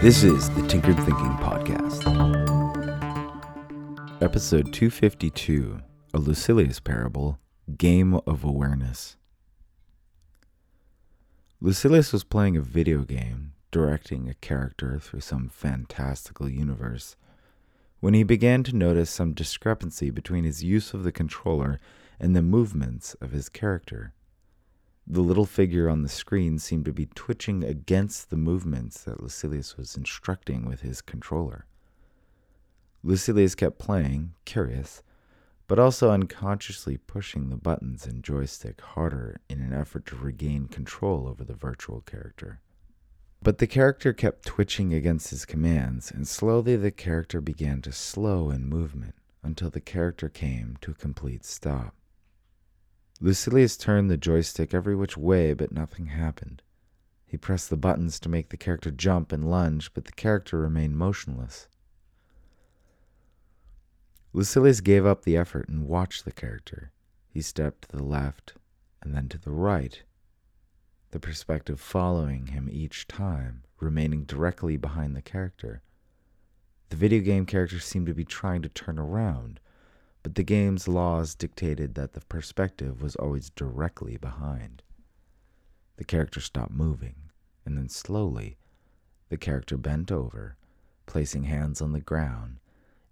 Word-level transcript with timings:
This 0.00 0.22
is 0.22 0.48
the 0.50 0.64
Tinkered 0.68 0.96
Thinking 0.98 1.34
Podcast. 1.38 2.04
Episode 4.22 4.72
252 4.72 5.80
A 6.14 6.18
Lucilius 6.18 6.78
Parable 6.78 7.40
Game 7.76 8.14
of 8.24 8.44
Awareness. 8.44 9.16
Lucilius 11.60 12.12
was 12.12 12.22
playing 12.22 12.56
a 12.56 12.60
video 12.60 13.02
game, 13.02 13.54
directing 13.72 14.28
a 14.28 14.34
character 14.34 15.00
through 15.00 15.22
some 15.22 15.48
fantastical 15.48 16.48
universe, 16.48 17.16
when 17.98 18.14
he 18.14 18.22
began 18.22 18.62
to 18.62 18.76
notice 18.76 19.10
some 19.10 19.32
discrepancy 19.32 20.10
between 20.10 20.44
his 20.44 20.62
use 20.62 20.94
of 20.94 21.02
the 21.02 21.10
controller 21.10 21.80
and 22.20 22.36
the 22.36 22.42
movements 22.42 23.14
of 23.14 23.32
his 23.32 23.48
character. 23.48 24.12
The 25.10 25.22
little 25.22 25.46
figure 25.46 25.88
on 25.88 26.02
the 26.02 26.08
screen 26.10 26.58
seemed 26.58 26.84
to 26.84 26.92
be 26.92 27.06
twitching 27.06 27.64
against 27.64 28.28
the 28.28 28.36
movements 28.36 29.02
that 29.04 29.22
Lucilius 29.22 29.78
was 29.78 29.96
instructing 29.96 30.66
with 30.66 30.82
his 30.82 31.00
controller. 31.00 31.64
Lucilius 33.02 33.54
kept 33.54 33.78
playing, 33.78 34.34
curious, 34.44 35.02
but 35.66 35.78
also 35.78 36.10
unconsciously 36.10 36.98
pushing 36.98 37.48
the 37.48 37.56
buttons 37.56 38.04
and 38.04 38.22
joystick 38.22 38.82
harder 38.82 39.40
in 39.48 39.62
an 39.62 39.72
effort 39.72 40.04
to 40.06 40.16
regain 40.16 40.68
control 40.68 41.26
over 41.26 41.42
the 41.42 41.54
virtual 41.54 42.02
character. 42.02 42.60
But 43.42 43.58
the 43.58 43.66
character 43.66 44.12
kept 44.12 44.44
twitching 44.44 44.92
against 44.92 45.30
his 45.30 45.46
commands, 45.46 46.10
and 46.10 46.28
slowly 46.28 46.76
the 46.76 46.90
character 46.90 47.40
began 47.40 47.80
to 47.82 47.92
slow 47.92 48.50
in 48.50 48.68
movement 48.68 49.14
until 49.42 49.70
the 49.70 49.80
character 49.80 50.28
came 50.28 50.76
to 50.82 50.90
a 50.90 50.94
complete 50.94 51.46
stop. 51.46 51.94
Lucilius 53.20 53.76
turned 53.76 54.10
the 54.10 54.16
joystick 54.16 54.72
every 54.72 54.94
which 54.94 55.16
way, 55.16 55.52
but 55.52 55.72
nothing 55.72 56.06
happened. 56.06 56.62
He 57.26 57.36
pressed 57.36 57.68
the 57.68 57.76
buttons 57.76 58.20
to 58.20 58.28
make 58.28 58.48
the 58.48 58.56
character 58.56 58.90
jump 58.90 59.32
and 59.32 59.50
lunge, 59.50 59.92
but 59.92 60.04
the 60.04 60.12
character 60.12 60.58
remained 60.58 60.96
motionless. 60.96 61.68
Lucilius 64.32 64.80
gave 64.80 65.04
up 65.04 65.22
the 65.22 65.36
effort 65.36 65.68
and 65.68 65.88
watched 65.88 66.24
the 66.24 66.32
character. 66.32 66.92
He 67.28 67.42
stepped 67.42 67.82
to 67.82 67.96
the 67.96 68.04
left 68.04 68.54
and 69.02 69.14
then 69.14 69.28
to 69.28 69.38
the 69.38 69.50
right, 69.50 70.02
the 71.10 71.20
perspective 71.20 71.80
following 71.80 72.48
him 72.48 72.68
each 72.70 73.08
time, 73.08 73.62
remaining 73.80 74.24
directly 74.24 74.76
behind 74.76 75.16
the 75.16 75.22
character. 75.22 75.82
The 76.90 76.96
video 76.96 77.20
game 77.20 77.46
character 77.46 77.80
seemed 77.80 78.06
to 78.06 78.14
be 78.14 78.24
trying 78.24 78.62
to 78.62 78.68
turn 78.68 78.98
around, 78.98 79.60
but 80.22 80.34
the 80.34 80.42
game's 80.42 80.88
laws 80.88 81.34
dictated 81.34 81.94
that 81.94 82.12
the 82.12 82.20
perspective 82.22 83.02
was 83.02 83.16
always 83.16 83.50
directly 83.50 84.16
behind. 84.16 84.82
The 85.96 86.04
character 86.04 86.40
stopped 86.40 86.72
moving, 86.72 87.14
and 87.64 87.76
then 87.76 87.88
slowly, 87.88 88.58
the 89.28 89.36
character 89.36 89.76
bent 89.76 90.10
over, 90.10 90.56
placing 91.06 91.44
hands 91.44 91.80
on 91.80 91.92
the 91.92 92.00
ground, 92.00 92.60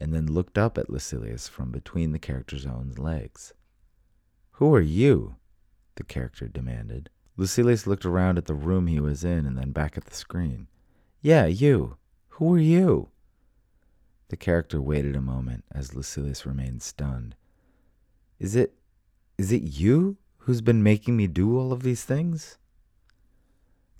and 0.00 0.12
then 0.12 0.26
looked 0.26 0.58
up 0.58 0.76
at 0.78 0.90
Lucilius 0.90 1.48
from 1.48 1.70
between 1.70 2.12
the 2.12 2.18
character's 2.18 2.66
own 2.66 2.92
legs. 2.96 3.54
Who 4.52 4.74
are 4.74 4.80
you? 4.80 5.36
the 5.96 6.04
character 6.04 6.48
demanded. 6.48 7.10
Lucilius 7.36 7.86
looked 7.86 8.04
around 8.04 8.38
at 8.38 8.46
the 8.46 8.54
room 8.54 8.86
he 8.86 9.00
was 9.00 9.24
in 9.24 9.46
and 9.46 9.56
then 9.56 9.72
back 9.72 9.96
at 9.96 10.04
the 10.04 10.14
screen. 10.14 10.68
Yeah, 11.20 11.46
you. 11.46 11.96
Who 12.30 12.54
are 12.54 12.58
you? 12.58 13.10
The 14.32 14.38
character 14.38 14.80
waited 14.80 15.14
a 15.14 15.20
moment 15.20 15.62
as 15.70 15.94
Lucilius 15.94 16.46
remained 16.46 16.80
stunned. 16.80 17.36
Is 18.38 18.56
it 18.56 18.72
is 19.36 19.52
it 19.52 19.60
you 19.60 20.16
who's 20.38 20.62
been 20.62 20.82
making 20.82 21.18
me 21.18 21.26
do 21.26 21.58
all 21.58 21.70
of 21.70 21.82
these 21.82 22.04
things? 22.04 22.56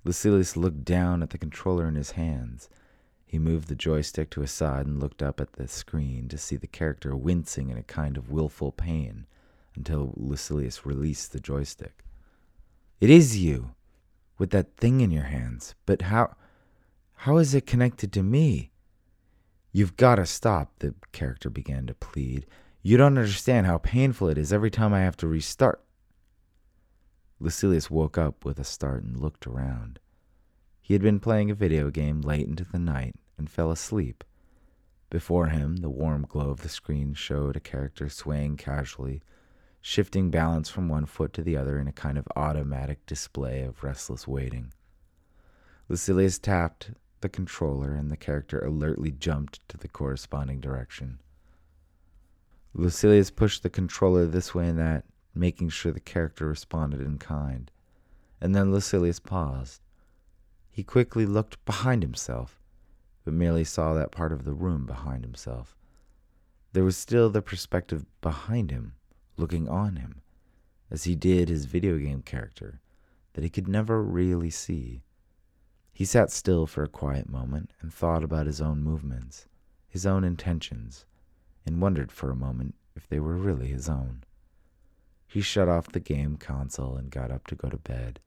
Lucilius 0.05 0.57
looked 0.57 0.87
down 0.87 1.23
at 1.23 1.29
the 1.29 1.37
controller 1.37 1.87
in 1.87 1.97
his 1.97 2.13
hands. 2.13 2.71
He 3.27 3.39
moved 3.39 3.69
the 3.69 3.75
joystick 3.75 4.31
to 4.31 4.41
his 4.41 4.51
side 4.51 4.87
and 4.87 4.99
looked 4.99 5.23
up 5.23 5.39
at 5.39 5.53
the 5.53 5.69
screen 5.69 6.29
to 6.29 6.39
see 6.39 6.57
the 6.57 6.67
character 6.67 7.15
wincing 7.15 7.69
in 7.69 7.77
a 7.77 7.83
kind 7.83 8.17
of 8.17 8.31
willful 8.31 8.73
pain 8.73 9.27
until 9.77 10.15
Lucilius 10.17 10.87
released 10.87 11.33
the 11.33 11.41
joystick. 11.41 12.05
It 13.03 13.11
is 13.11 13.37
you, 13.37 13.75
with 14.39 14.49
that 14.53 14.79
thing 14.79 15.03
in 15.03 15.11
your 15.11 15.25
hands, 15.25 15.75
but 15.85 16.01
how 16.01 16.37
how 17.17 17.37
is 17.37 17.55
it 17.55 17.67
connected 17.67 18.15
to 18.15 18.23
me? 18.23 18.72
You've 19.73 19.97
got 19.97 20.17
to 20.17 20.27
stop, 20.27 20.79
the 20.81 20.95
character 21.13 21.49
began 21.49 21.87
to 21.87 21.95
plead. 21.95 22.47
You 22.83 22.99
don't 22.99 23.17
understand 23.17 23.67
how 23.67 23.79
painful 23.79 24.29
it 24.29 24.37
is 24.37 24.53
every 24.53 24.71
time 24.71 24.93
I 24.93 25.01
have 25.01 25.17
to 25.19 25.27
restart. 25.27 25.83
Lucilius 27.41 27.91
woke 27.91 28.19
up 28.19 28.45
with 28.45 28.59
a 28.59 28.65
start 28.65 29.03
and 29.03 29.17
looked 29.17 29.47
around. 29.47 29.99
He 30.83 30.95
had 30.95 31.03
been 31.03 31.21
playing 31.21 31.51
a 31.51 31.55
video 31.55 31.91
game 31.91 32.21
late 32.21 32.47
into 32.47 32.65
the 32.65 32.79
night 32.79 33.15
and 33.39 33.49
fell 33.49 33.71
asleep. 33.71 34.25
Before 35.11 35.47
him, 35.47 35.77
the 35.77 35.91
warm 35.91 36.27
glow 36.29 36.51
of 36.51 36.63
the 36.63 36.69
screen 36.69 37.15
showed 37.15 37.57
a 37.57 37.61
character 37.61 38.09
swaying 38.09 38.59
casually, 38.59 39.23
shifting 39.81 40.31
balance 40.31 40.69
from 40.69 40.89
one 40.89 41.07
foot 41.07 41.33
to 41.35 41.43
the 41.43 41.57
other 41.57 41.79
in 41.79 41.89
a 41.89 41.93
kind 41.93 42.19
of 42.19 42.29
automatic 42.37 43.05
display 43.07 43.63
of 43.63 43.83
restless 43.83 44.29
waiting. 44.29 44.73
Lucilius 45.89 46.39
tapped 46.39 46.93
the 47.23 47.29
controller, 47.29 47.95
and 47.95 48.11
the 48.11 48.17
character 48.17 48.59
alertly 48.61 49.11
jumped 49.11 49.67
to 49.69 49.79
the 49.79 49.89
corresponding 49.89 50.61
direction. 50.61 51.19
Lucilius 52.75 53.31
pushed 53.31 53.63
the 53.63 53.71
controller 53.71 54.27
this 54.27 54.55
way 54.55 54.69
and 54.69 54.79
that, 54.79 55.05
making 55.35 55.69
sure 55.69 55.93
the 55.93 56.01
character 56.01 56.47
responded 56.47 57.01
in 57.01 57.19
kind. 57.19 57.71
And 58.41 58.55
then 58.55 58.73
Lucilius 58.73 59.21
paused. 59.21 59.81
He 60.71 60.83
quickly 60.83 61.27
looked 61.27 61.63
behind 61.65 62.03
himself, 62.03 62.61
but 63.25 63.35
merely 63.35 63.65
saw 63.65 63.95
that 63.95 64.11
part 64.11 64.33
of 64.33 64.45
the 64.45 64.55
room 64.55 64.87
behind 64.87 65.23
himself. 65.23 65.77
There 66.73 66.85
was 66.85 66.97
still 66.97 67.29
the 67.29 67.43
perspective 67.43 68.07
behind 68.21 68.71
him, 68.71 68.95
looking 69.37 69.69
on 69.69 69.97
him, 69.97 70.23
as 70.91 71.05
he 71.05 71.15
did 71.15 71.49
his 71.49 71.67
video 71.67 71.99
game 71.99 72.23
character, 72.23 72.81
that 73.35 73.45
he 73.45 73.51
could 73.51 73.69
never 73.69 74.03
really 74.03 74.51
see. 74.51 75.03
He 75.93 76.05
sat 76.05 76.31
still 76.31 76.67
for 76.67 76.83
a 76.83 76.89
quiet 76.89 77.29
moment 77.29 77.73
and 77.81 77.93
thought 77.93 78.25
about 78.25 78.47
his 78.47 78.61
own 78.61 78.83
movements, 78.83 79.47
his 79.89 80.07
own 80.07 80.25
intentions, 80.25 81.05
and 81.67 81.81
wondered 81.81 82.11
for 82.11 82.31
a 82.31 82.37
moment 82.37 82.75
if 82.97 83.07
they 83.07 83.21
were 83.21 83.37
really 83.37 83.69
his 83.69 83.89
own. 83.89 84.25
He 85.27 85.41
shut 85.41 85.69
off 85.69 85.93
the 85.93 86.01
game 86.01 86.37
console 86.37 86.97
and 86.97 87.11
got 87.11 87.31
up 87.31 87.47
to 87.49 87.55
go 87.55 87.69
to 87.69 87.77
bed. 87.77 88.21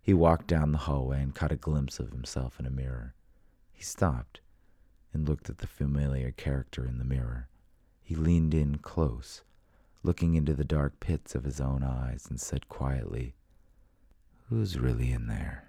He 0.00 0.14
walked 0.14 0.46
down 0.46 0.72
the 0.72 0.78
hallway 0.78 1.22
and 1.22 1.34
caught 1.34 1.52
a 1.52 1.56
glimpse 1.56 2.00
of 2.00 2.10
himself 2.10 2.58
in 2.58 2.66
a 2.66 2.70
mirror. 2.70 3.14
He 3.72 3.82
stopped 3.82 4.40
and 5.12 5.28
looked 5.28 5.50
at 5.50 5.58
the 5.58 5.66
familiar 5.66 6.32
character 6.32 6.86
in 6.86 6.98
the 6.98 7.04
mirror. 7.04 7.48
He 8.02 8.14
leaned 8.14 8.54
in 8.54 8.78
close, 8.78 9.42
looking 10.02 10.34
into 10.34 10.54
the 10.54 10.64
dark 10.64 10.98
pits 11.00 11.34
of 11.34 11.44
his 11.44 11.60
own 11.60 11.82
eyes, 11.82 12.26
and 12.28 12.40
said 12.40 12.68
quietly, 12.68 13.34
Who's 14.48 14.78
really 14.78 15.12
in 15.12 15.26
there? 15.26 15.68